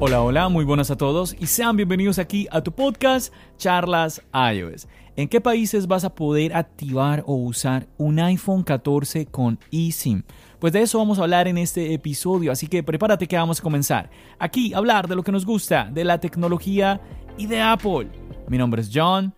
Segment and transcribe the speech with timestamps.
[0.00, 4.88] Hola, hola, muy buenas a todos y sean bienvenidos aquí a tu podcast Charlas iOS.
[5.14, 10.24] ¿En qué países vas a poder activar o usar un iPhone 14 con eSIM?
[10.58, 13.62] Pues de eso vamos a hablar en este episodio, así que prepárate que vamos a
[13.62, 14.10] comenzar.
[14.40, 17.00] Aquí hablar de lo que nos gusta, de la tecnología
[17.38, 18.10] y de Apple.
[18.48, 19.32] Mi nombre es John.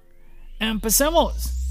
[0.58, 1.65] ¡Empecemos!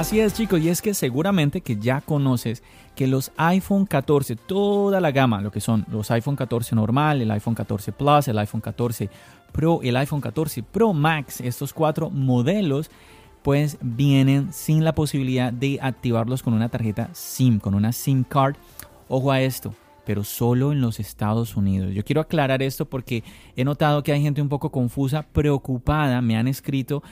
[0.00, 2.62] Así es chicos, y es que seguramente que ya conoces
[2.96, 7.30] que los iPhone 14, toda la gama, lo que son los iPhone 14 normal, el
[7.30, 9.10] iPhone 14 Plus, el iPhone 14
[9.52, 12.90] Pro, el iPhone 14 Pro Max, estos cuatro modelos,
[13.42, 18.56] pues vienen sin la posibilidad de activarlos con una tarjeta SIM, con una SIM card.
[19.06, 19.74] Ojo a esto,
[20.06, 21.92] pero solo en los Estados Unidos.
[21.92, 23.22] Yo quiero aclarar esto porque
[23.54, 27.02] he notado que hay gente un poco confusa, preocupada, me han escrito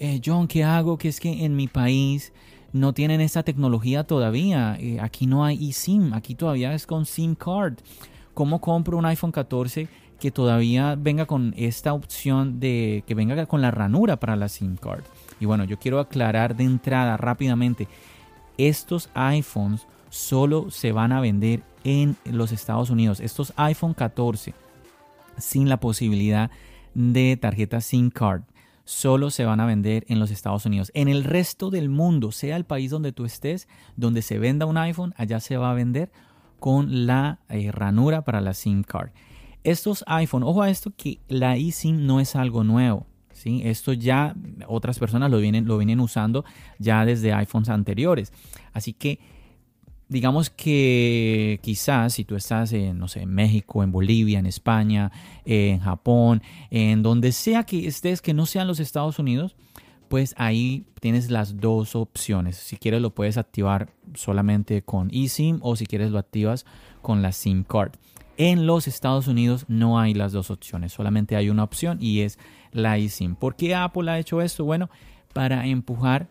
[0.00, 0.96] eh, John, ¿qué hago?
[0.96, 2.32] Que es que en mi país
[2.72, 4.76] no tienen esta tecnología todavía.
[4.80, 7.74] Eh, aquí no hay eSIM, aquí todavía es con SIM card.
[8.32, 13.60] ¿Cómo compro un iPhone 14 que todavía venga con esta opción de que venga con
[13.60, 15.04] la ranura para la SIM card?
[15.38, 17.86] Y bueno, yo quiero aclarar de entrada rápidamente,
[18.56, 23.20] estos iPhones solo se van a vender en los Estados Unidos.
[23.20, 24.54] Estos iPhone 14
[25.36, 26.50] sin la posibilidad
[26.94, 28.42] de tarjeta SIM card
[28.90, 30.90] solo se van a vender en los Estados Unidos.
[30.94, 34.76] En el resto del mundo, sea el país donde tú estés, donde se venda un
[34.76, 36.10] iPhone, allá se va a vender
[36.58, 39.10] con la eh, ranura para la SIM card.
[39.62, 43.06] Estos iPhone, ojo a esto que la eSIM no es algo nuevo.
[43.32, 43.62] ¿sí?
[43.64, 44.34] Esto ya
[44.66, 46.44] otras personas lo vienen, lo vienen usando
[46.80, 48.32] ya desde iPhones anteriores.
[48.72, 49.20] Así que
[50.10, 55.12] digamos que quizás si tú estás en, no sé, en México, en Bolivia, en España,
[55.44, 59.54] en Japón, en donde sea que estés que no sean los Estados Unidos,
[60.08, 62.56] pues ahí tienes las dos opciones.
[62.56, 66.66] Si quieres lo puedes activar solamente con eSIM o si quieres lo activas
[67.02, 67.92] con la SIM card.
[68.36, 72.38] En los Estados Unidos no hay las dos opciones, solamente hay una opción y es
[72.72, 73.36] la eSIM.
[73.36, 74.64] ¿Por qué Apple ha hecho esto?
[74.64, 74.90] Bueno,
[75.32, 76.28] para empujar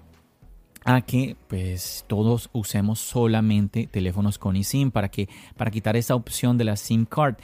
[0.89, 6.57] a que pues todos usemos solamente teléfonos con eSIM para que para quitar esa opción
[6.57, 7.35] de la SIM card.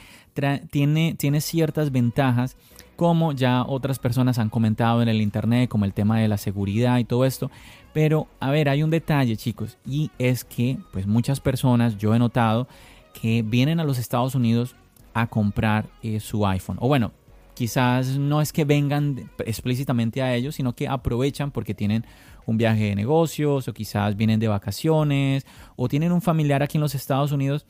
[0.70, 2.56] Tiene, tiene ciertas ventajas
[2.96, 6.98] como ya otras personas han comentado en el internet como el tema de la seguridad
[6.98, 7.50] y todo esto.
[7.92, 12.18] Pero a ver hay un detalle chicos y es que pues muchas personas yo he
[12.18, 12.66] notado
[13.14, 14.74] que vienen a los Estados Unidos
[15.14, 16.78] a comprar eh, su iPhone.
[16.80, 17.12] O bueno
[17.54, 22.04] quizás no es que vengan explícitamente a ellos sino que aprovechan porque tienen
[22.46, 25.44] un viaje de negocios o quizás vienen de vacaciones
[25.76, 27.66] o tienen un familiar aquí en los Estados Unidos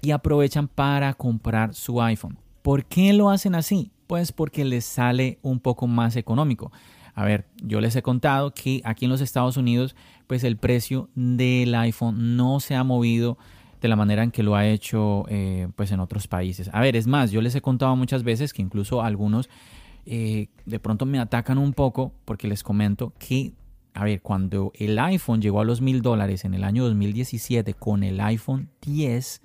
[0.00, 2.38] y aprovechan para comprar su iPhone.
[2.62, 3.90] ¿Por qué lo hacen así?
[4.06, 6.72] Pues porque les sale un poco más económico.
[7.14, 9.96] A ver, yo les he contado que aquí en los Estados Unidos,
[10.26, 13.36] pues el precio del iPhone no se ha movido
[13.80, 16.70] de la manera en que lo ha hecho eh, pues en otros países.
[16.72, 19.48] A ver, es más, yo les he contado muchas veces que incluso algunos
[20.06, 23.52] eh, de pronto me atacan un poco porque les comento que
[23.94, 28.02] a ver, cuando el iPhone llegó a los mil dólares en el año 2017 con
[28.02, 29.42] el iPhone 10,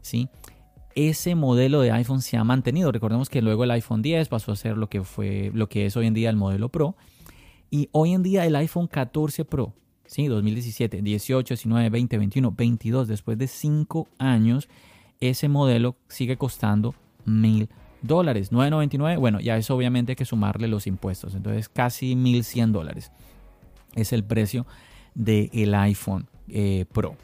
[0.00, 0.28] ¿sí?
[0.94, 2.92] Ese modelo de iPhone se ha mantenido.
[2.92, 5.96] Recordemos que luego el iPhone 10 pasó a ser lo que fue, lo que es
[5.96, 6.96] hoy en día el modelo Pro.
[7.70, 9.74] Y hoy en día el iPhone 14 Pro,
[10.06, 10.26] ¿sí?
[10.26, 14.68] 2017, 18, 19, 20, 21, 22, después de 5 años,
[15.20, 16.94] ese modelo sigue costando
[17.24, 17.68] mil
[18.02, 18.52] dólares.
[18.52, 21.34] 9.99, bueno, ya eso obviamente hay que sumarle los impuestos.
[21.34, 23.10] Entonces casi 1.100 dólares
[23.94, 24.66] es el precio
[25.14, 27.16] del iPhone eh, Pro.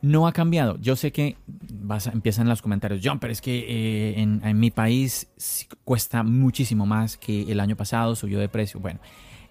[0.00, 0.78] No ha cambiado.
[0.80, 5.28] Yo sé que vas empiezan los comentarios, John, pero es que eh, en, mi país
[5.84, 8.78] cuesta muchísimo más que el año pasado, subió de precio.
[8.78, 9.00] Bueno,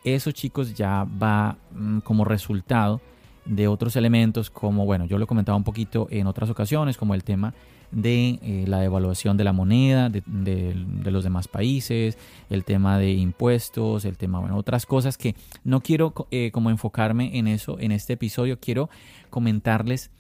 [0.06, 3.02] eso chicos ya va mm, como resultado
[3.44, 7.14] de otros elementos como, bueno, yo lo he comentado un poquito en otras ocasiones, como
[7.14, 7.54] el tema
[7.92, 10.74] de eh, la devaluación de la moneda de,
[11.06, 12.18] los demás países,
[12.50, 17.38] el tema de impuestos, el tema, bueno, otras cosas que no quiero eh, como enfocarme
[17.38, 18.90] en eso en este episodio, quiero
[19.30, 20.12] comentarles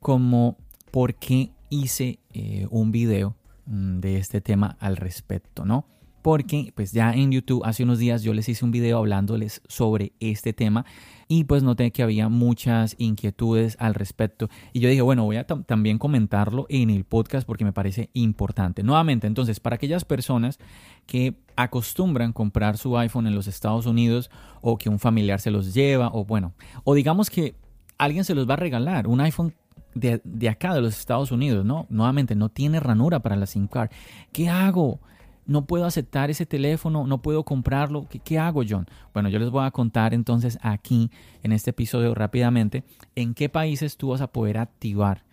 [0.00, 0.56] como
[0.90, 3.36] por qué hice eh, un video
[3.66, 5.86] mm, de este tema al respecto, ¿no?
[6.22, 10.12] porque pues ya en YouTube hace unos días yo les hice un video hablándoles sobre
[10.20, 10.86] este tema
[11.34, 15.46] y pues noté que había muchas inquietudes al respecto y yo dije, bueno, voy a
[15.46, 18.82] también comentarlo en el podcast porque me parece importante.
[18.82, 20.58] Nuevamente, entonces, para aquellas personas
[21.06, 24.30] que acostumbran comprar su iPhone en los Estados Unidos
[24.60, 26.52] o que un familiar se los lleva o bueno,
[26.84, 27.54] o digamos que
[27.96, 29.54] alguien se los va a regalar un iPhone
[29.94, 31.86] de, de acá, de los Estados Unidos, ¿no?
[31.88, 33.90] Nuevamente, no tiene ranura para la SIM card.
[34.32, 35.00] ¿Qué hago?
[35.46, 38.06] No puedo aceptar ese teléfono, no puedo comprarlo.
[38.24, 38.86] ¿Qué, hago, John?
[39.12, 41.10] Bueno, yo les voy a contar entonces aquí
[41.42, 42.84] en este episodio rápidamente
[43.16, 45.24] en qué países tú vas a poder activar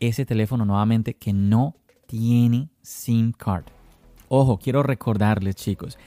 [0.00, 3.64] ese teléfono nuevamente que no tiene SIM card.
[4.28, 5.98] Ojo, quiero recordarles, chicos,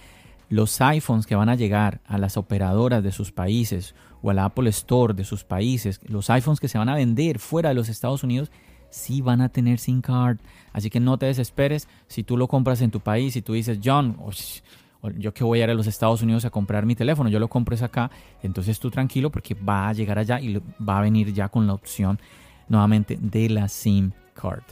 [0.50, 4.70] los iPhones que van a llegar a las operadoras de sus países o al Apple
[4.70, 8.24] Store de sus países, los iPhones que se van a vender fuera de los Estados
[8.24, 8.52] Unidos,
[8.90, 10.38] sí van a tener SIM card.
[10.74, 13.80] Así que no te desesperes si tú lo compras en tu país y tú dices,
[13.84, 14.18] John,
[15.18, 17.48] yo que voy a ir a los Estados Unidos a comprar mi teléfono, yo lo
[17.48, 18.12] compro es acá,
[18.44, 21.74] entonces tú tranquilo porque va a llegar allá y va a venir ya con la
[21.74, 22.20] opción
[22.68, 24.64] nuevamente de la SIM card.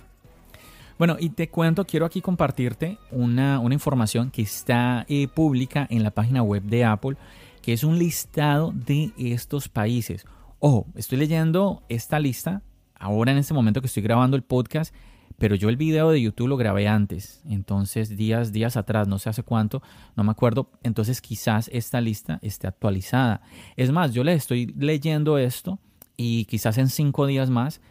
[0.98, 6.12] Bueno, y te cuento, quiero aquí compartirte una, información que está eh, pública en la
[6.12, 7.18] página web de Apple,
[7.62, 10.26] que es un listado de estos países.
[10.60, 12.62] Ojo, estoy leyendo esta lista
[13.00, 14.94] ahora en este momento que estoy grabando el podcast,
[15.38, 19.30] pero yo el video de YouTube lo grabé antes, entonces días, días atrás, no sé
[19.30, 19.82] hace cuánto,
[20.16, 23.42] no me acuerdo, entonces quizás esta lista esté actualizada.
[23.76, 25.80] Es más, yo le estoy leyendo esto
[26.16, 27.82] y quizás en cinco días más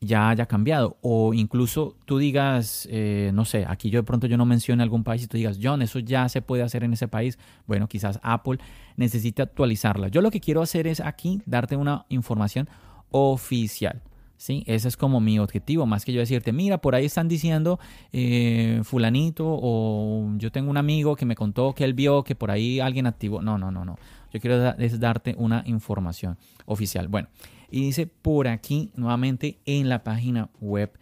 [0.00, 0.96] ya haya cambiado.
[1.02, 5.04] O incluso tú digas, eh, no sé, aquí yo de pronto yo no menciono algún
[5.04, 7.38] país y tú digas, John, eso ya se puede hacer en ese país.
[7.66, 8.58] Bueno, quizás Apple
[8.96, 10.08] necesite actualizarla.
[10.08, 12.68] Yo lo que quiero hacer es aquí darte una información
[13.10, 14.02] oficial.
[14.44, 14.62] ¿Sí?
[14.66, 17.80] Ese es como mi objetivo, más que yo decirte, mira, por ahí están diciendo
[18.12, 22.50] eh, fulanito o yo tengo un amigo que me contó que él vio que por
[22.50, 23.40] ahí alguien activó.
[23.40, 23.96] No, no, no, no.
[24.34, 26.36] Yo quiero darte una información
[26.66, 27.08] oficial.
[27.08, 27.28] Bueno,
[27.70, 30.92] y dice por aquí nuevamente en la página web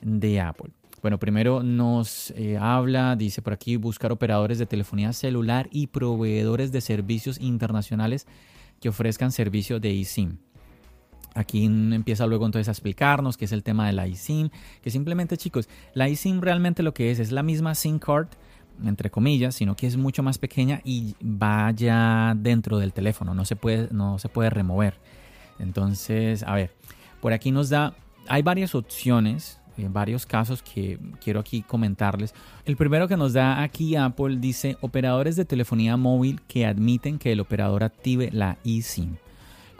[0.00, 0.70] de Apple.
[1.00, 6.70] Bueno, primero nos eh, habla, dice por aquí, buscar operadores de telefonía celular y proveedores
[6.70, 8.28] de servicios internacionales
[8.78, 10.38] que ofrezcan servicio de eSIM.
[11.34, 14.50] Aquí empieza luego entonces a explicarnos qué es el tema de la eSIM,
[14.82, 18.28] que simplemente chicos, la eSIM realmente lo que es es la misma SIM card,
[18.84, 23.44] entre comillas, sino que es mucho más pequeña y va ya dentro del teléfono, no
[23.44, 24.94] se puede, no se puede remover.
[25.58, 26.70] Entonces, a ver,
[27.20, 27.94] por aquí nos da,
[28.28, 32.34] hay varias opciones, eh, varios casos que quiero aquí comentarles.
[32.66, 37.32] El primero que nos da aquí Apple dice operadores de telefonía móvil que admiten que
[37.32, 39.16] el operador active la eSIM.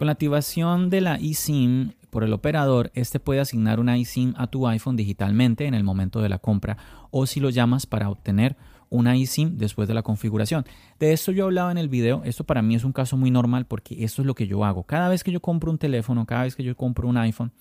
[0.02, 4.49] Con la activación de la eSIM por el operador, este puede asignar una eSIM a
[4.49, 6.76] tu iPhone digitalmente en el momento de la compra
[7.12, 8.56] o si lo llamas para obtener
[8.90, 10.64] una eSIM después de la configuración.
[10.99, 13.66] De esto yo hablaba en el video, esto para mí es un caso muy normal
[13.66, 14.82] porque esto es lo que yo hago.
[14.82, 17.52] Cada vez que yo compro un teléfono, cada vez que yo compro un iPhone,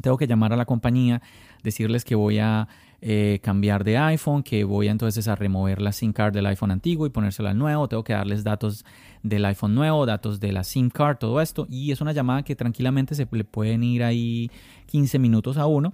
[0.00, 1.22] tengo que llamar a la compañía,
[1.62, 2.68] decirles que voy a
[3.04, 7.04] eh, cambiar de iPhone, que voy entonces a remover la SIM card del iPhone antiguo
[7.04, 8.84] y ponérsela al nuevo, tengo que darles datos
[9.24, 12.54] del iPhone nuevo, datos de la SIM card, todo esto, y es una llamada que
[12.54, 14.52] tranquilamente se le pueden ir ahí
[14.86, 15.92] 15 minutos a uno.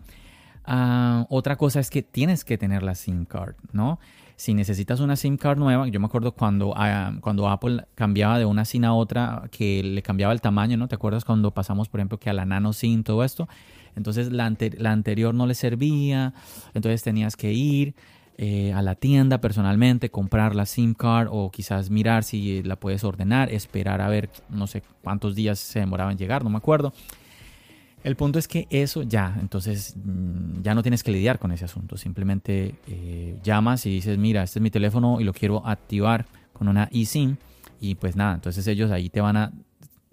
[0.67, 3.99] Ah, otra cosa es que tienes que tener la SIM card, ¿no?
[4.37, 8.45] Si necesitas una SIM card nueva, yo me acuerdo cuando, ah, cuando Apple cambiaba de
[8.45, 10.89] una SIM a otra, que le cambiaba el tamaño, ¿no?
[10.89, 13.49] ¿Te acuerdas cuando pasamos, por ejemplo, que a la nano SIM, todo esto?
[13.99, 16.33] Entonces la, anterior no le servía,
[16.73, 17.95] entonces tenías que ir
[18.39, 23.05] eh, a la tienda personalmente, comprar la SIM card o quizás mirar si la puedes
[23.05, 26.95] ordenar, esperar a ver no sé cuántos días se demoraba en llegar, no me acuerdo.
[28.05, 31.65] El punto es que eso ya, entonces mm, ya no tienes que lidiar con ese
[31.65, 31.97] asunto.
[31.97, 36.69] Simplemente eh, llamas y dices, mira, este es mi teléfono y lo quiero activar con
[36.69, 37.37] una eSIM.
[37.81, 39.53] Y pues nada, entonces ellos ahí te van a,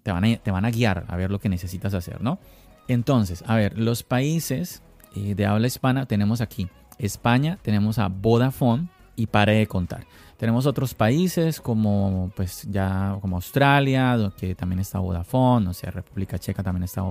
[0.04, 2.40] te van a, te van a guiar a ver lo que necesitas hacer, ¿no?
[2.88, 4.84] Entonces, a ver, los países
[5.16, 10.06] eh, de habla hispana tenemos aquí España, tenemos a Vodafone y pare de contar.
[10.38, 16.38] Tenemos otros países como pues ya como Australia, que también está Vodafone, no sé, República
[16.38, 17.04] Checa también está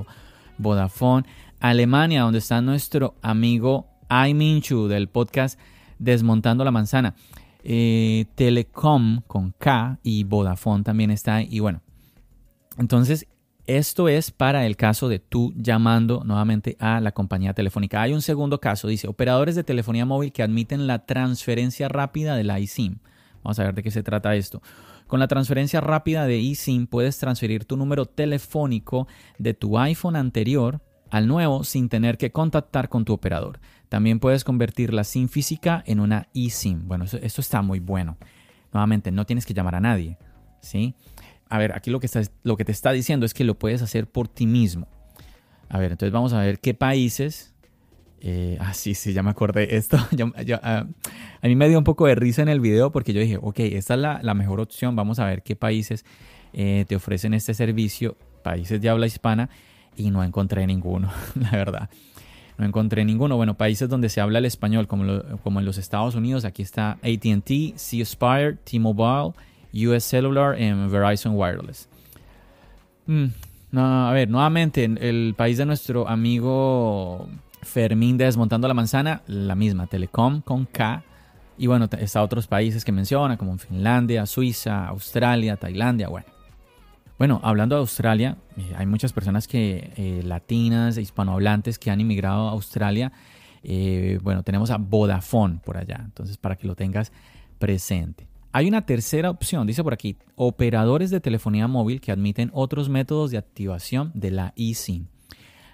[0.59, 1.26] Vodafone,
[1.61, 5.59] Alemania, donde está nuestro amigo Minchu del podcast
[5.99, 7.14] Desmontando la Manzana.
[7.62, 11.49] Eh, Telecom con K y Vodafone también está ahí.
[11.50, 11.81] Y bueno,
[12.76, 13.26] entonces
[13.66, 18.02] Esto es para el caso de tú llamando nuevamente a la compañía telefónica.
[18.02, 22.44] Hay un segundo caso, dice, operadores de telefonía móvil que admiten la transferencia rápida de
[22.44, 22.99] la eSIM.
[23.42, 24.61] Vamos a ver de qué se trata esto.
[25.06, 30.83] Con la transferencia rápida de eSIM puedes transferir tu número telefónico de tu iPhone anterior
[31.09, 33.61] al nuevo sin tener que contactar con tu operador.
[33.88, 36.87] También puedes convertir la SIM física en una eSIM.
[36.87, 38.18] Bueno, esto, está muy bueno.
[38.75, 40.18] Nuevamente, no tienes que llamar a nadie.
[40.61, 40.94] ¿sí?
[41.49, 43.83] A ver, aquí lo que, está, lo que te está diciendo es que lo puedes
[43.83, 44.89] hacer por ti mismo.
[45.69, 47.55] A ver, entonces vamos a ver qué países.
[48.21, 49.77] Eh, ah, sí, sí, ya me acordé.
[49.77, 49.99] Esto
[50.63, 50.87] ah,
[51.43, 53.61] a mí me dio un poco de risa en el video porque yo dije, ok,
[53.61, 54.97] esta es la, mejor opción.
[54.97, 56.05] Vamos a ver qué países
[56.53, 59.51] eh, te ofrecen este servicio, países de habla hispana,
[59.97, 61.91] y no encontré ninguno, la verdad.
[62.57, 63.37] No encontré ninguno.
[63.37, 67.77] Bueno, países donde se habla el español, como, en los Estados Unidos, aquí está ATT,
[67.77, 69.33] C Spire, T-Mobile
[69.75, 71.88] US Cellular en Verizon Wireless.
[73.07, 73.26] Mm,
[73.73, 77.28] no, a ver, nuevamente, el país de nuestro amigo
[77.62, 81.02] Fermín de Desmontando la Manzana, la misma, Telecom con K.
[81.57, 86.26] Y bueno, está otros países que menciona, como Finlandia, Suiza, Australia, Tailandia, bueno.
[87.16, 92.49] Bueno, hablando de Australia, eh, hay muchas personas que eh, latinas, hispanohablantes que han inmigrado
[92.49, 93.12] a Australia.
[93.62, 97.12] Eh, bueno, tenemos a Vodafone por allá, entonces para que lo tengas
[97.61, 98.26] presente.
[98.56, 103.32] Hay una tercera opción, dice por aquí, operadores de telefonía móvil que admiten otros métodos
[103.32, 105.08] de activación de la eSIM.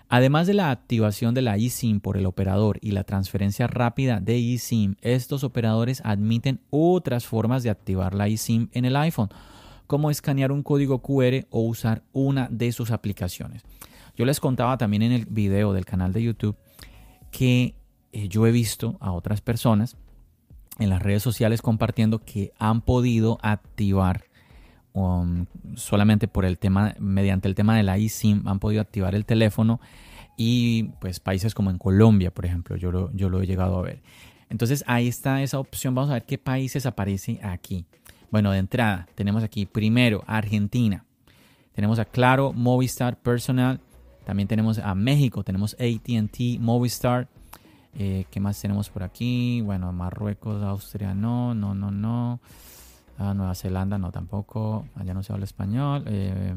[0.08, 4.54] Además de la activación de la eSIM por el operador y la transferencia rápida de
[4.54, 9.28] eSIM, estos operadores admiten otras formas de activar la eSIM en el iPhone,
[9.87, 13.62] como escanear un código QR o usar una de sus aplicaciones.
[14.16, 16.56] Yo les contaba también en el video del canal de YouTube
[17.30, 17.75] que
[18.14, 19.99] eh, yo he visto a otras personas
[20.80, 24.25] en las redes sociales compartiendo que han podido activar
[24.92, 25.46] um,
[25.76, 29.80] solamente por el tema, mediante el tema de la eSIM, han podido activar el teléfono
[30.37, 33.82] y pues países como en Colombia, por ejemplo, yo lo, yo lo he llegado a
[33.82, 34.02] ver.
[34.49, 35.94] Entonces ahí está esa opción.
[35.94, 37.84] Vamos a ver qué países aparecen aquí.
[38.30, 41.04] Bueno, de entrada tenemos aquí primero Argentina.
[41.72, 43.80] Tenemos a Claro, Movistar, Personal.
[44.25, 45.44] También tenemos a México.
[45.44, 47.28] Tenemos ATT, Movistar.
[47.94, 49.61] Eh, ¿Qué más tenemos por aquí?
[49.62, 52.40] Bueno, Marruecos, Austria, no, no, no, no.
[53.18, 54.87] Ah, Nueva Zelanda, no, tampoco.
[54.94, 56.04] Allá no se habla español.
[56.06, 56.54] Eh,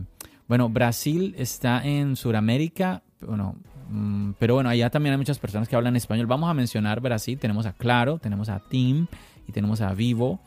[0.48, 3.04] bueno, Brasil está en Sudamérica.
[3.22, 3.56] Bueno,
[3.90, 6.28] mm, pero bueno, allá también hay muchas personas que hablan español.
[6.28, 7.38] Vamos a mencionar Brasil.
[7.40, 9.08] Tenemos a Claro, tenemos a Team
[9.48, 10.40] y tenemos a Vivo.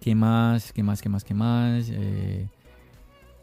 [0.00, 0.72] ¿Qué más?
[0.72, 1.02] ¿Qué más?
[1.02, 1.24] ¿Qué más?
[1.24, 1.88] ¿Qué más?
[1.90, 2.48] Eh,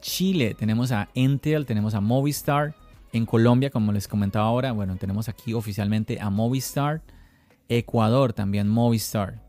[0.02, 2.76] Chile, tenemos a Intel, tenemos a Movistar.
[3.14, 7.04] En Colombia, como les comentaba ahora, bueno, tenemos aquí oficialmente a Movistar.
[7.70, 9.40] Ecuador también Movistar.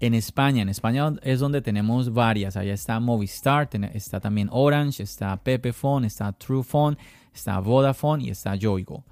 [0.00, 2.56] En España, en España es donde tenemos varias.
[2.56, 6.98] Allá está Movistar, está también Orange, está Pepephone, está Truephone,
[7.32, 9.04] está Vodafone y está Yoigo.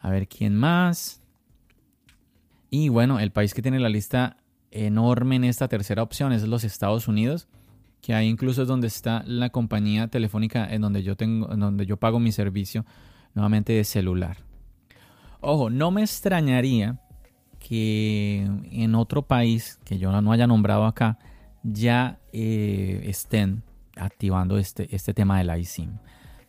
[0.00, 1.22] A ver quién más.
[2.70, 4.38] Y bueno, el país que tiene la lista
[4.70, 7.46] enorme en esta tercera opción es los Estados Unidos,
[8.02, 11.86] que ahí incluso es donde está la compañía telefónica en donde yo tengo, en donde
[11.86, 12.84] yo pago mi servicio
[13.32, 14.38] nuevamente de celular.
[15.40, 17.00] Ojo, no me extrañaría
[17.60, 21.18] que en otro país que yo no haya nombrado acá
[21.62, 23.62] ya eh, estén
[23.96, 25.98] activando este, este tema del iSIM.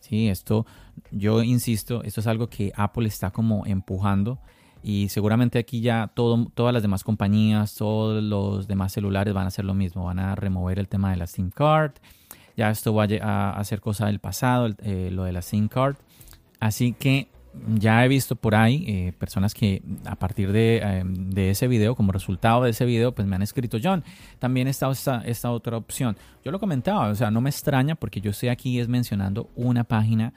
[0.00, 0.66] Sí, esto,
[1.12, 4.40] yo insisto, esto es algo que Apple está como empujando
[4.86, 9.48] y seguramente aquí ya todo, todas las demás compañías, todos los demás celulares van a
[9.48, 11.92] hacer lo mismo, van a remover el tema de la SIM card.
[12.54, 15.96] Ya esto va a, a ser cosa del pasado, eh, lo de la SIM card.
[16.60, 17.28] Así que
[17.74, 22.12] ya he visto por ahí eh, personas que a partir de, de, ese video, como
[22.12, 24.04] resultado de ese video, pues me han escrito, John,
[24.38, 24.90] también está
[25.24, 26.14] esta, otra opción.
[26.44, 29.84] Yo lo comentaba, o sea, no me extraña porque yo estoy aquí es mencionando una
[29.84, 30.34] página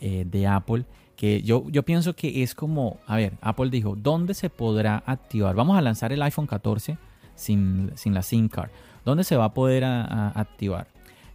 [0.00, 0.84] eh, de Apple
[1.18, 5.56] que yo, pienso que es como, a ver, Apple dijo, ¿dónde se podrá activar?
[5.56, 6.96] Vamos a lanzar el iPhone 14
[7.34, 8.70] sin, sin la SIM card.
[9.04, 10.86] ¿Dónde se va a poder activar?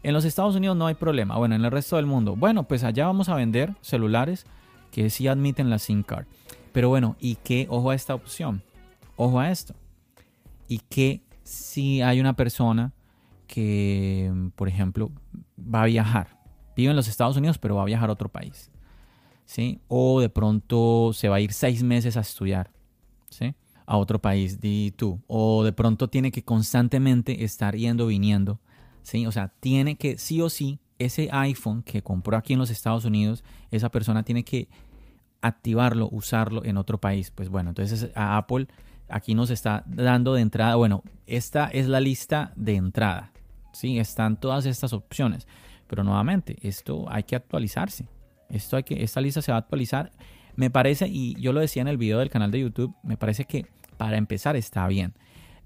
[0.02, 1.38] En los Estados Unidos no hay problema.
[1.38, 2.38] Bueno, en el resto del mundo.
[2.38, 4.46] Bueno, pues allá vamos a vender celulares
[4.90, 6.28] que sí admiten la SIM card.
[6.72, 7.68] Pero bueno, ¿y qué?
[7.70, 8.64] Ojo a esta opción.
[9.18, 9.76] Ojo a esto.
[10.70, 12.94] ¿Y qué si hay una persona
[13.48, 15.12] que, por ejemplo,
[15.60, 16.40] va a viajar?
[16.74, 18.72] Vive en los Estados Unidos, pero va a viajar a otro país.
[19.46, 19.80] ¿Sí?
[19.88, 22.72] O de pronto se va a ir seis meses a estudiar.
[23.86, 25.22] A otro país, di tú.
[25.28, 28.62] O de pronto tiene que constantemente estar yendo, viniendo.
[29.28, 33.04] O sea, tiene que, sí o sí, ese iPhone que compró aquí en los Estados
[33.04, 34.70] Unidos, esa persona tiene que
[35.42, 37.30] activarlo, usarlo en otro país.
[37.32, 38.68] Pues bueno, entonces a Apple
[39.10, 43.34] aquí nos está dando de entrada, bueno, esta es la lista de entrada,
[43.74, 44.00] ¿sí?
[44.00, 45.46] Están todas estas opciones.
[45.88, 48.08] Pero nuevamente, esto hay que actualizarse.
[48.54, 50.12] Esto hay esta lista se va a actualizar.
[50.56, 53.46] Me parece, y yo lo decía en el video del canal de YouTube, me parece
[53.46, 53.66] que
[53.98, 55.14] para empezar está bien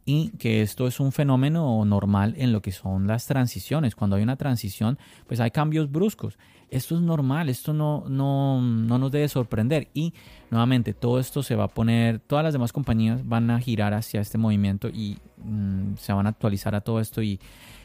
[0.05, 3.93] y que esto es un fenómeno normal en lo que son las transiciones.
[3.93, 6.39] Cuando hay una transición, pues hay cambios bruscos.
[6.69, 9.89] Esto es normal, esto no, no, no nos debe sorprender.
[9.93, 10.13] Y
[10.49, 14.21] nuevamente, todo esto se va a poner, todas las demás compañías van a girar hacia
[14.21, 17.41] este movimiento y mm, se van a actualizar a todo esto y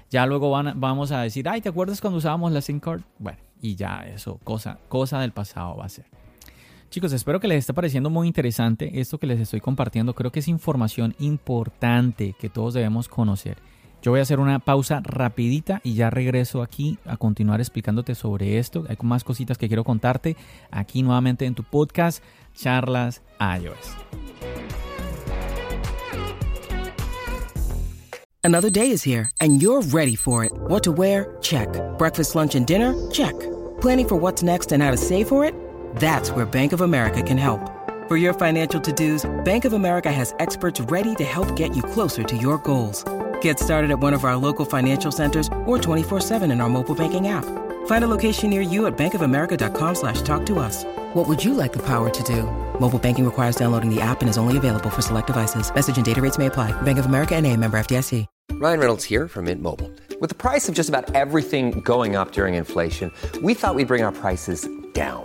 [0.09, 3.01] ya luego vamos a decir, ay, ¿te acuerdas cuando usábamos la SIM card?
[3.19, 6.05] Bueno, y ya eso, cosa, cosa del pasado va a ser.
[6.91, 10.15] Chicos, espero que les esté pareciendo muy interesante esto que les estoy compartiendo.
[10.15, 13.57] Creo que es información importante que todos debemos conocer.
[14.03, 18.59] Yo voy a hacer una pausa rapidita y ya regreso aquí a continuar explicándote sobre
[18.59, 18.85] esto.
[18.89, 20.37] Hay más cositas que quiero contarte
[20.71, 22.23] aquí nuevamente en tu podcast
[22.55, 23.97] Charlas iOS.
[28.45, 30.53] Another day is here and you're ready for it.
[30.69, 31.39] What to wear?
[31.41, 31.69] Check.
[31.97, 32.93] Breakfast, lunch and dinner?
[33.13, 33.52] Check.
[33.83, 35.57] Planning for what's next and how to save for it?
[35.97, 37.61] That's where Bank of America can help.
[38.07, 42.23] For your financial to-dos, Bank of America has experts ready to help get you closer
[42.23, 43.05] to your goals.
[43.41, 47.27] Get started at one of our local financial centers or 24-7 in our mobile banking
[47.27, 47.45] app.
[47.87, 50.85] Find a location near you at bankofamerica.com slash talk to us.
[51.15, 52.72] What would you like the power to do?
[52.83, 55.73] Mobile banking requires downloading the app and is only available for select devices.
[55.73, 56.73] Message and data rates may apply.
[56.83, 58.27] Bank of America and a member FDIC.
[58.55, 59.91] Ryan Reynolds here from Mint Mobile.
[60.21, 64.03] With the price of just about everything going up during inflation, we thought we'd bring
[64.03, 65.25] our prices down.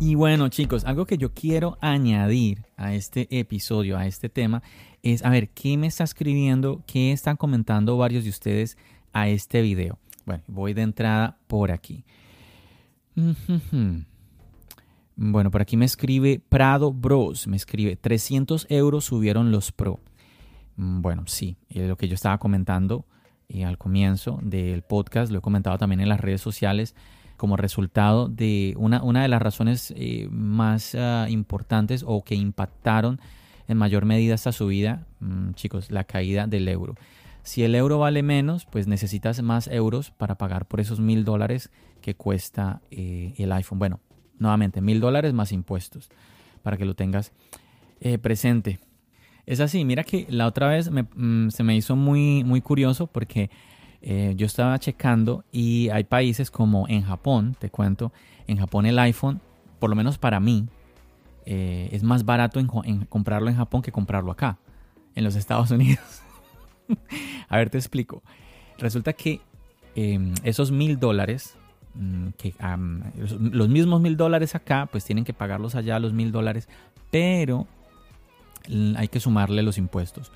[0.00, 4.62] Y bueno, chicos, algo que yo quiero añadir a este episodio, a este tema,
[5.02, 8.78] es a ver qué me está escribiendo, qué están comentando varios de ustedes
[9.12, 9.98] a este video.
[10.24, 12.04] Bueno, voy de entrada por aquí.
[15.20, 19.98] Bueno, por aquí me escribe Prado Bros, me escribe 300 euros subieron los Pro.
[20.76, 23.04] Mm, Bueno, sí, lo que yo estaba comentando
[23.48, 26.94] eh, al comienzo del podcast, lo he comentado también en las redes sociales
[27.38, 33.18] como resultado de una, una de las razones eh, más ah, importantes o que impactaron
[33.66, 36.94] en mayor medida esta subida, mm, chicos, la caída del euro.
[37.42, 41.70] Si el euro vale menos, pues necesitas más euros para pagar por esos mil dólares
[42.02, 43.78] que cuesta eh, el iPhone.
[43.78, 44.00] Bueno,
[44.38, 46.10] nuevamente, mil dólares más impuestos,
[46.62, 47.32] para que lo tengas
[48.00, 48.80] eh, presente.
[49.46, 53.06] Es así, mira que la otra vez me- mm, se me hizo muy, muy curioso
[53.06, 53.50] porque
[54.00, 58.12] eh, yo estaba checando y hay países como en Japón, te cuento,
[58.46, 59.40] en Japón el iPhone,
[59.78, 60.68] por lo menos para mí,
[61.46, 62.66] eh, es más barato en,
[63.06, 64.58] comprarlo en Japón que comprarlo acá,
[65.14, 66.22] en los Estados Unidos.
[67.48, 68.22] A ver, te explico.
[68.78, 69.40] Resulta que
[69.96, 71.56] eh, esos mil dólares,
[71.94, 72.54] mm, que
[73.16, 76.68] los, mismos mil dólares acá, pues tienen que pagarlos allá los mil dólares,
[77.10, 77.66] pero
[78.96, 80.30] hay que sumarle los impuestos.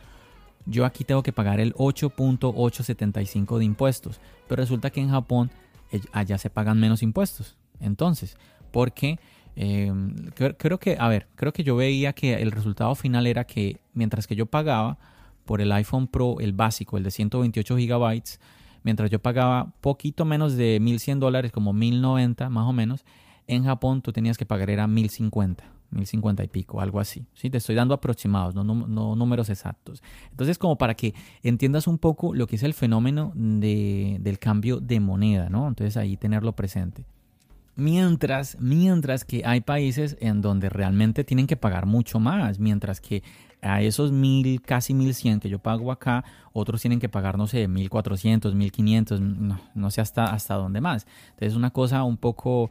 [0.67, 5.51] Yo aquí tengo que pagar el 8.875 de impuestos, pero resulta que en Japón
[5.91, 7.57] eh, allá se pagan menos impuestos.
[7.81, 8.37] Entonces,
[8.71, 9.19] porque
[9.55, 13.81] creo, creo que, a ver, creo que yo veía que el resultado final era que
[13.93, 14.99] mientras que yo pagaba
[15.45, 18.41] por el iPhone Pro, el básico, el de 128 gigabytes,
[18.83, 23.05] mientras yo pagaba poquito menos de 1100 dólares, como 1090 más o menos,
[23.47, 27.25] en Japón tú tenías que pagar era 1050, 1050 y pico, algo así.
[27.35, 27.51] ¿sí?
[27.51, 30.03] Te estoy dando aproximados, no, números exactos.
[30.31, 34.81] Entonces, como para que entiendas un poco lo que es el fenómeno de- del cambio
[34.81, 35.69] de moneda, ¿no?
[35.69, 37.05] Entonces ahí tenerlo presente.
[37.75, 43.23] Mientras, mientras que hay países en donde realmente tienen que pagar mucho más, mientras que
[43.63, 47.47] a esos mil, casi mil cien que yo pago acá, otros tienen que pagar, no
[47.47, 51.07] sé, mil cuatrocientos, mil quinientos, no sé hasta, hasta dónde más.
[51.31, 52.69] Entonces es una cosa un poco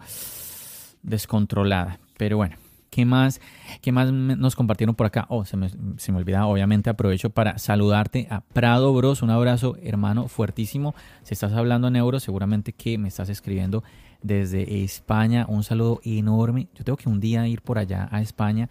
[1.01, 1.99] descontrolada.
[2.17, 2.57] Pero bueno,
[2.91, 3.41] ¿qué más,
[3.81, 5.25] qué más nos compartieron por acá?
[5.29, 9.23] Oh, se me, se me olvida, obviamente aprovecho para saludarte a Prado Bros.
[9.23, 10.93] Un abrazo, hermano, fuertísimo.
[11.23, 13.83] Si estás hablando en euros, seguramente que me estás escribiendo
[14.21, 15.45] desde España.
[15.47, 16.67] Un saludo enorme.
[16.75, 18.69] Yo tengo que un día ir por allá a España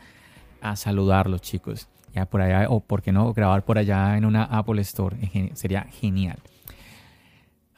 [0.61, 1.89] a saludarlos, chicos.
[2.15, 5.17] Ya por allá, o por qué no, grabar por allá en una Apple Store.
[5.55, 6.39] Sería genial.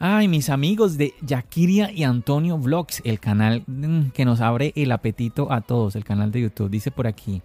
[0.05, 4.91] Ay, mis amigos de Yakiria y Antonio Vlogs, el canal mm, que nos abre el
[4.91, 6.71] apetito a todos, el canal de YouTube.
[6.71, 7.41] Dice por aquí,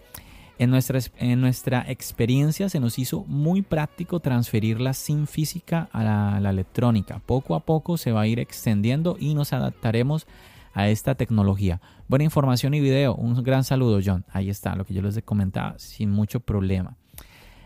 [0.57, 6.03] en nuestra, en nuestra experiencia se nos hizo muy práctico transferir la SIM física a
[6.03, 7.21] la, la electrónica.
[7.23, 10.25] Poco a poco se va a ir extendiendo y nos adaptaremos
[10.73, 11.79] a esta tecnología.
[12.07, 13.13] Buena información y video.
[13.13, 14.25] Un gran saludo, John.
[14.31, 16.97] Ahí está, lo que yo les comentaba, sin mucho problema.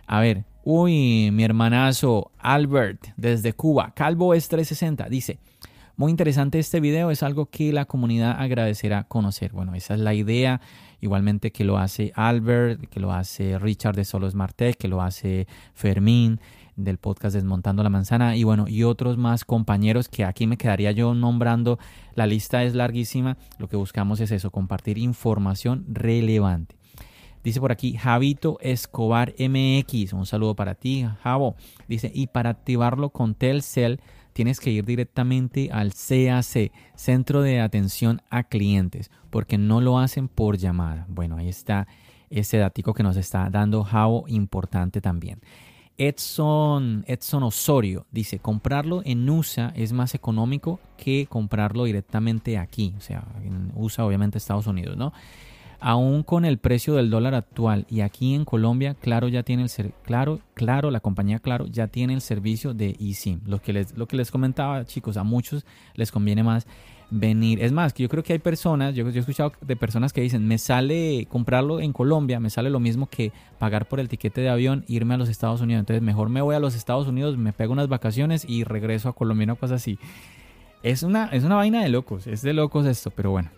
[0.05, 5.39] A ver, uy, mi hermanazo Albert desde Cuba, Calvo es 360, dice,
[6.01, 9.51] muy interesante este video, es algo que la comunidad agradecerá conocer.
[9.51, 10.59] Bueno, esa es la idea.
[10.99, 15.01] Igualmente que lo hace Albert, que lo hace Richard de Solo Smart Tech, que lo
[15.01, 16.39] hace Fermín
[16.75, 20.91] del podcast Desmontando la Manzana y bueno, y otros más compañeros que aquí me quedaría
[20.91, 21.77] yo nombrando.
[22.15, 23.37] La lista es larguísima.
[23.59, 26.80] Lo que buscamos es eso, compartir información relevante.
[27.43, 30.13] Dice por aquí Javito Escobar MX.
[30.13, 31.55] Un saludo para ti, Javo.
[31.87, 33.99] Dice, y para activarlo con Telcel
[34.33, 40.27] tienes que ir directamente al CAC, Centro de Atención a Clientes, porque no lo hacen
[40.27, 41.05] por llamada.
[41.09, 41.87] Bueno, ahí está
[42.29, 45.41] ese datico que nos está dando Javo, importante también.
[45.97, 53.01] Edson, Edson Osorio dice, comprarlo en USA es más económico que comprarlo directamente aquí, o
[53.01, 55.13] sea, en USA obviamente Estados Unidos, ¿no?
[55.83, 59.93] Aún con el precio del dólar actual y aquí en Colombia, Claro ya tiene el
[60.03, 63.41] claro, claro, la compañía Claro ya tiene el servicio de eSIM.
[63.47, 65.65] Lo que les, lo que les comentaba, chicos, a muchos
[65.95, 66.67] les conviene más
[67.09, 67.63] venir.
[67.63, 70.47] Es más, que yo creo que hay personas, yo, he escuchado de personas que dicen,
[70.47, 74.49] me sale comprarlo en Colombia, me sale lo mismo que pagar por el tiquete de
[74.49, 75.81] avión, irme a los Estados Unidos.
[75.81, 79.13] Entonces, mejor me voy a los Estados Unidos, me pego unas vacaciones y regreso a
[79.13, 79.99] Colombia, una cosa así.
[80.83, 83.49] Es una, es una vaina de locos, es de locos esto, pero bueno.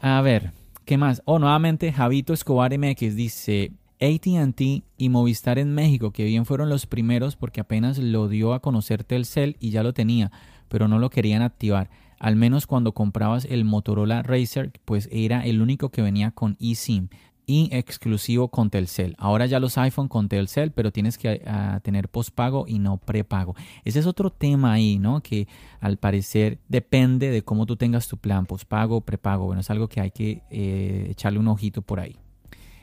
[0.00, 0.52] A ver,
[0.88, 1.20] ¿Qué más?
[1.26, 6.86] Oh, nuevamente Javito Escobar MX dice ATT y Movistar en México, que bien fueron los
[6.86, 10.32] primeros porque apenas lo dio a conocer Telcel y ya lo tenía,
[10.70, 11.90] pero no lo querían activar.
[12.18, 17.08] Al menos cuando comprabas el Motorola Racer, pues era el único que venía con eSIM
[17.48, 19.16] y exclusivo con Telcel.
[19.18, 23.56] Ahora ya los iPhone con Telcel, pero tienes que ah, tener pospago y no prepago.
[23.86, 25.22] Ese es otro tema ahí, ¿no?
[25.22, 25.48] Que
[25.80, 29.46] al parecer depende de cómo tú tengas tu plan, pospago o prepago.
[29.46, 32.16] Bueno, es algo que hay que eh, echarle un ojito por ahí.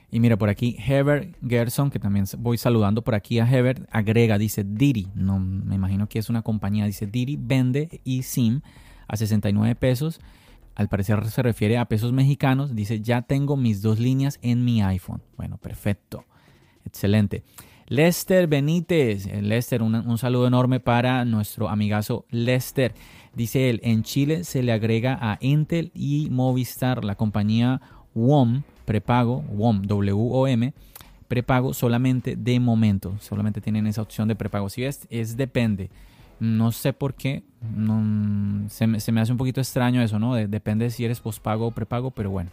[0.09, 4.39] Y mira, por aquí Heber Gerson, que también voy saludando por aquí a Heber, agrega,
[4.39, 8.61] dice Didi, no me imagino que es una compañía, dice Didi vende eSIM
[9.07, 10.19] a 69 pesos
[10.75, 14.81] al parecer se refiere a pesos mexicanos, dice, ya tengo mis dos líneas en mi
[14.81, 15.21] iPhone.
[15.37, 16.25] Bueno, perfecto.
[16.85, 17.43] Excelente.
[17.87, 22.93] Lester Benítez, eh, Lester, un, saludo enorme para nuestro amigazo Lester.
[23.33, 27.81] Dice él, en Chile se le agrega a Intel y Movistar la compañía
[28.15, 30.73] WOM, prepago, WOM, W-O-M,
[31.27, 34.69] prepago solamente de momento, solamente tienen esa opción de prepago.
[34.69, 35.89] Si es, es depende.
[36.39, 37.43] No sé por qué.
[38.69, 40.35] se, me, hace un poquito extraño eso, ¿no?
[40.35, 42.51] depende si eres pospago o prepago, pero bueno,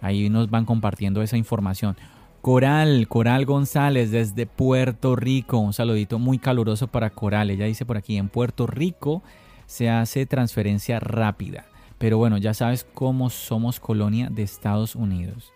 [0.00, 1.96] ahí nos van compartiendo esa información.
[2.40, 5.58] Coral, Coral González desde Puerto Rico.
[5.58, 7.50] Un saludito muy caluroso para Coral.
[7.50, 9.22] Ella dice por aquí, en Puerto Rico
[9.66, 11.66] se hace transferencia rápida.
[11.98, 15.52] Pero bueno, ya sabes cómo somos colonia de Estados Unidos.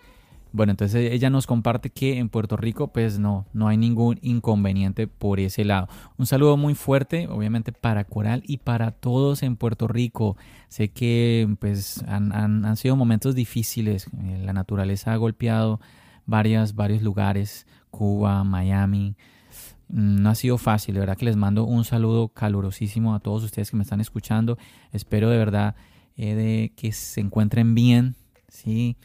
[0.53, 5.07] Bueno, entonces ella nos comparte que en Puerto Rico pues no, no hay ningún inconveniente
[5.07, 5.89] por ese lado.
[6.19, 10.37] Un saludo muy fuerte, obviamente para Coral y para todos en Puerto Rico.
[10.69, 15.81] Sé que pues han, han, sido momentos difíciles, eh, la naturaleza ha golpeado
[16.27, 19.17] varias, varios lugares, Cuba, Miami.
[19.89, 23.71] No ha sido fácil, de verdad que les mando un saludo calurosísimo a todos ustedes
[23.71, 24.59] que me están escuchando.
[24.93, 25.77] Espero de verdad
[26.19, 28.17] eh, que se encuentren bien,
[28.49, 28.97] ¿sí?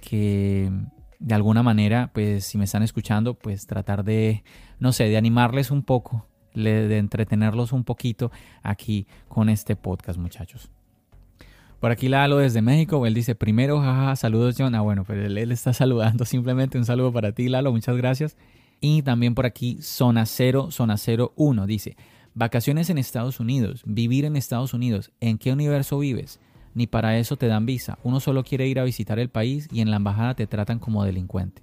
[0.00, 0.70] Que
[1.18, 4.42] de alguna manera, pues si me están escuchando, pues tratar de,
[4.78, 8.32] no sé, de animarles un poco, de entretenerlos un poquito
[8.62, 10.70] aquí con este podcast, muchachos.
[11.80, 14.74] Por aquí Lalo desde México, él dice, primero, jaja, saludos John.
[14.74, 18.36] Ah, bueno, pero él, él, está saludando, simplemente un saludo para ti Lalo, muchas gracias.
[18.82, 21.96] Y también por aquí Zona 0, Zona 01, dice,
[22.34, 26.38] vacaciones en Estados Unidos, vivir en Estados Unidos, ¿en qué universo vives?
[26.74, 27.98] Ni para eso te dan visa.
[28.02, 31.04] Uno solo quiere ir a visitar el país y en la embajada te tratan como
[31.04, 31.62] delincuente.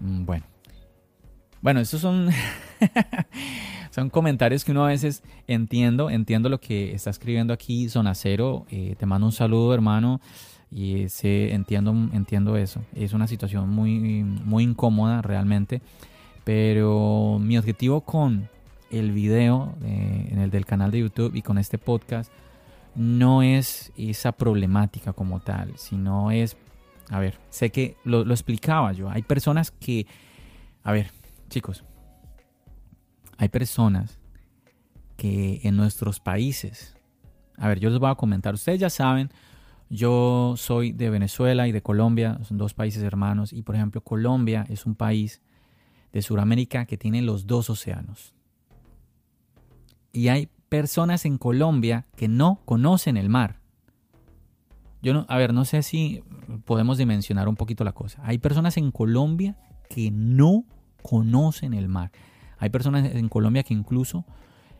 [0.00, 0.44] Mm, bueno.
[1.62, 2.28] Bueno, estos son,
[3.90, 8.66] son comentarios que uno a veces entiendo, entiendo lo que está escribiendo aquí Zona Cero.
[8.70, 10.20] Eh, te mando un saludo, hermano.
[10.70, 12.82] Y sé, entiendo, entiendo eso.
[12.94, 15.80] Es una situación muy, muy incómoda realmente.
[16.44, 18.48] Pero mi objetivo con
[18.90, 22.30] el video eh, en el del canal de YouTube y con este podcast
[22.96, 26.56] no es esa problemática como tal, sino es,
[27.10, 30.06] a ver, sé que lo, explicaba yo, hay personas que,
[30.82, 31.10] a ver,
[31.48, 31.84] chicos,
[33.36, 34.18] hay personas
[35.16, 36.96] que en nuestros países,
[37.58, 39.30] a ver, yo les voy a comentar, ustedes ya saben,
[39.88, 44.64] yo soy de Venezuela y de Colombia, son dos países hermanos, y por ejemplo Colombia
[44.68, 45.42] es un país
[46.12, 48.32] de Sudamérica que tiene los dos océanos.
[50.12, 53.60] Y hay personas en Colombia que no conocen el mar.
[55.02, 56.22] yo no, a ver, no sé si
[56.64, 58.20] podemos dimensionar un poquito la cosa.
[58.24, 59.56] Hay personas en Colombia
[59.88, 60.64] que no
[61.02, 62.10] conocen el mar.
[62.58, 64.24] Hay personas en Colombia que incluso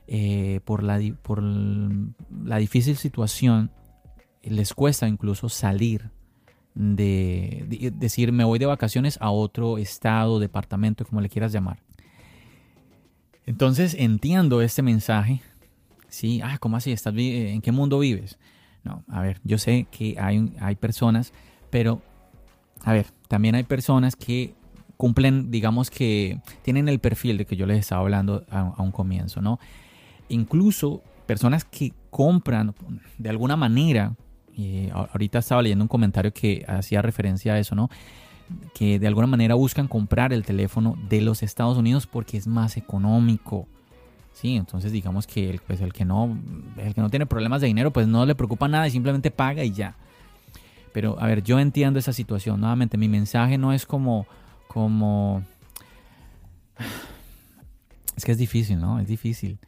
[0.09, 3.71] eh, por, la, por la difícil situación
[4.43, 6.11] les cuesta incluso salir
[6.75, 11.83] de, decir me voy de vacaciones a otro estado, departamento, como le quieras llamar.
[13.47, 15.41] Entonces entiendo este mensaje.
[16.09, 16.93] Sí, ah, ¿cómo así?
[16.93, 18.39] ¿Estás, ¿En qué mundo vives?
[18.85, 21.33] No, a ver, yo sé que hay, hay personas,
[21.71, 22.01] pero,
[22.85, 24.55] a ver, también hay personas que
[24.97, 29.41] cumplen, digamos que tienen el perfil de que yo les estaba hablando a, un comienzo,
[29.41, 29.59] ¿no?
[30.29, 32.75] Incluso personas que compran
[33.19, 34.15] de alguna manera,
[34.93, 37.91] ahorita estaba leyendo un comentario que hacía referencia a eso, ¿no?
[38.75, 42.77] Que de alguna manera buscan comprar el teléfono de los Estados Unidos porque es más
[42.77, 43.69] económico.
[44.37, 46.39] Sí, entonces digamos que el, pues el que no
[46.77, 49.65] el que no tiene problemas de dinero, pues no le preocupa nada y simplemente paga
[49.65, 49.97] y ya.
[50.93, 52.61] Pero a ver, yo entiendo esa situación.
[52.61, 54.27] Nuevamente, mi mensaje no es como
[54.69, 55.43] como...
[58.15, 58.99] Es que es difícil, ¿no?
[58.99, 59.59] Es difícil.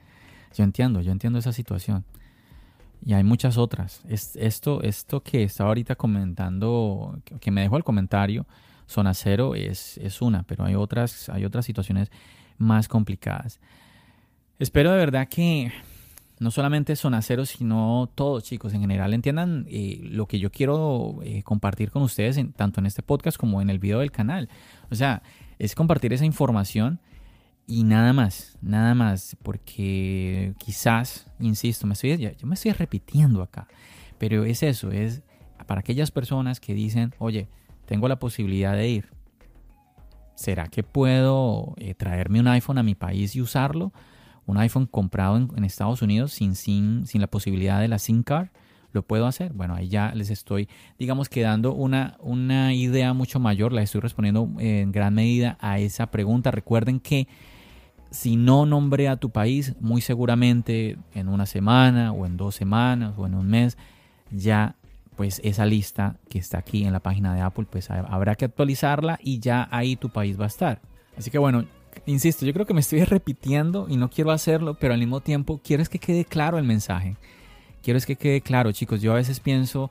[0.55, 2.05] Yo entiendo, yo entiendo esa situación.
[3.05, 4.03] Y hay muchas otras.
[4.07, 8.47] esto, esto que estaba ahorita comentando, que me dejó el comentario,
[8.87, 12.11] zona cero es, es una, pero hay otras, hay otras situaciones
[12.57, 13.61] más complicadas.
[14.59, 15.71] Espero de verdad que
[16.41, 21.21] no solamente Zona Cero, sino todos chicos en general entiendan eh, lo que yo quiero
[21.23, 24.49] eh, compartir con ustedes, tanto en este podcast como en el video del canal.
[24.91, 25.23] O sea,
[25.61, 26.99] es compartir esa información
[27.69, 33.69] y nada más, nada más, porque quizás, insisto, me estoy, yo me estoy repitiendo acá,
[34.19, 35.23] pero es eso, es
[35.67, 37.49] para aquellas personas que dicen, oye,
[37.87, 39.11] tengo la posibilidad de ir.
[40.35, 43.93] ¿Será que puedo eh, traerme un iPhone a mi país y usarlo?
[44.49, 48.49] Un iPhone comprado en, Estados Unidos sin, sin, sin, la posibilidad de la SIM card,
[48.93, 49.53] lo puedo hacer.
[49.53, 53.75] Bueno, ahí ya les estoy, digamos, quedando una, una idea mucho mayor.
[53.75, 56.51] La estoy respondiendo en gran medida a esa pregunta.
[56.51, 57.29] Recuerden que
[58.11, 63.13] si no nombré a tu país, muy seguramente en una semana o en dos semanas
[63.19, 63.77] o en un mes,
[64.31, 64.77] ya
[65.15, 69.19] pues esa lista que está aquí en la página de Apple, pues habrá que actualizarla
[69.23, 70.81] y ya ahí tu país va a estar.
[71.19, 71.67] Así que bueno,
[72.07, 75.61] insisto, yo creo que me estoy repitiendo y no quiero hacerlo, pero al mismo tiempo
[75.63, 77.17] quiero que quede claro el mensaje.
[77.83, 79.01] Quiero que quede claro, chicos.
[79.01, 79.91] Yo a veces pienso,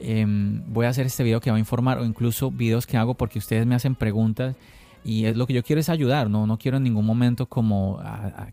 [0.00, 3.14] em, voy a hacer este video que va a informar o incluso videos que hago
[3.14, 4.56] porque ustedes me hacen preguntas
[5.04, 8.00] y es lo que yo quiero es ayudar, no, no quiero en ningún momento como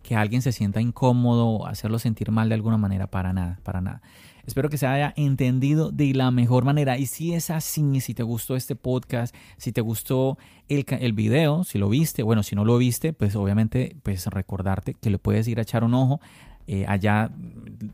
[0.04, 3.80] que alguien se sienta incómodo o hacerlo sentir mal de alguna manera, para nada, para
[3.80, 4.02] nada.
[4.46, 6.98] Espero que se haya entendido de la mejor manera.
[6.98, 11.64] Y si es así, si te gustó este podcast, si te gustó el, el video,
[11.64, 15.48] si lo viste, bueno, si no lo viste, pues obviamente, pues recordarte que le puedes
[15.48, 16.20] ir a echar un ojo.
[16.68, 17.32] Eh, allá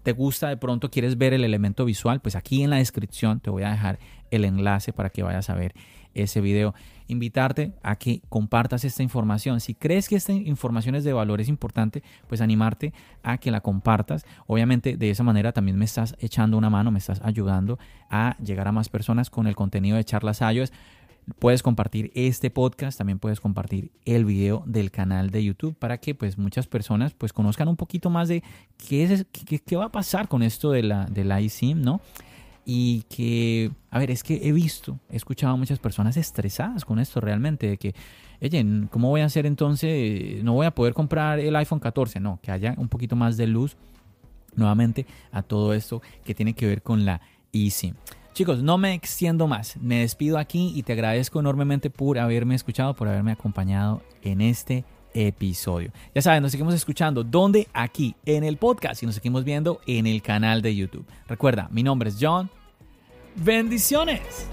[0.04, 3.50] te gusta de pronto, quieres ver el elemento visual, pues aquí en la descripción te
[3.50, 3.98] voy a dejar
[4.30, 5.74] el enlace para que vayas a ver
[6.14, 6.74] ese video
[7.08, 9.60] invitarte a que compartas esta información.
[9.60, 12.94] Si crees que esta información es de valor, es importante, pues animarte
[13.24, 14.26] a que la compartas.
[14.46, 18.68] Obviamente de esa manera también me estás echando una mano, me estás ayudando a llegar
[18.68, 20.72] a más personas con el contenido de charlas iOS.
[21.40, 26.16] Puedes compartir este podcast, también puedes compartir el video del canal de YouTube para que
[26.16, 28.44] pues muchas personas pues conozcan un poquito más de
[28.78, 29.26] qué, es,
[29.66, 31.42] qué, va a pasar con esto de la, de la
[31.76, 32.00] ¿no?
[32.70, 37.00] Y que, a ver, es que he visto, he escuchado a muchas personas estresadas con
[37.00, 37.96] esto realmente, de que,
[38.42, 40.44] oye, ¿cómo voy a hacer entonces?
[40.44, 43.48] No voy a poder comprar el iPhone 14, no, que haya un poquito más de
[43.48, 43.78] luz
[44.58, 47.22] nuevamente a todo esto que tiene que ver con la
[47.54, 47.94] eSIM.
[48.34, 52.98] Chicos, no me extiendo más, me despido aquí y te agradezco enormemente por haberme escuchado,
[52.98, 54.84] por haberme acompañado en este
[55.18, 55.92] episodio.
[56.14, 57.24] Ya saben, nos seguimos escuchando.
[57.24, 57.68] ¿Dónde?
[57.74, 61.06] Aquí, en el podcast y nos seguimos viendo en el canal de YouTube.
[61.28, 62.50] Recuerda, mi nombre es John.
[63.36, 64.48] Bendiciones.